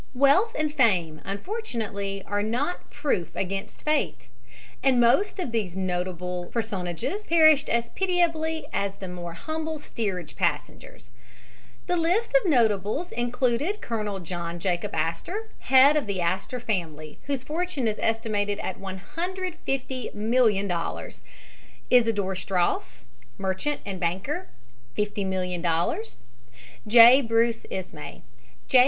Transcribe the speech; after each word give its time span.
Wealth 0.15 0.55
and 0.57 0.73
fame, 0.73 1.21
unfortunately, 1.25 2.23
are 2.25 2.41
not 2.41 2.89
proof 2.89 3.29
against 3.35 3.83
fate, 3.85 4.29
and 4.81 4.99
most 4.99 5.37
of 5.37 5.51
these 5.51 5.75
notable 5.75 6.47
personages 6.47 7.21
perished 7.21 7.69
as 7.69 7.89
pitiably 7.89 8.65
as 8.73 8.95
the 8.95 9.07
more 9.07 9.33
humble 9.33 9.77
steerage 9.77 10.35
passengers. 10.35 11.11
The 11.85 11.97
list 11.97 12.33
of 12.33 12.49
notables 12.49 13.11
included 13.11 13.79
Colonel 13.79 14.19
John 14.21 14.57
Jacob 14.57 14.95
Astor, 14.95 15.51
head 15.59 15.95
of 15.95 16.07
the 16.07 16.19
Astor 16.19 16.59
family, 16.59 17.19
whose 17.27 17.43
fortune 17.43 17.87
is 17.87 17.99
estimated 17.99 18.57
at 18.57 18.79
$150,000,000; 18.79 21.21
Isidor 21.91 22.35
Straus, 22.35 23.05
merchant 23.37 23.81
and 23.85 23.99
banker 23.99 24.47
($50,000,000); 24.97 26.23
J. 26.87 27.21